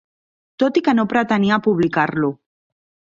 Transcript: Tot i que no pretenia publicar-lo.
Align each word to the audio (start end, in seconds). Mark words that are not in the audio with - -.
Tot 0.63 0.79
i 0.79 0.81
que 0.87 0.95
no 0.99 1.05
pretenia 1.13 1.59
publicar-lo. 1.67 2.33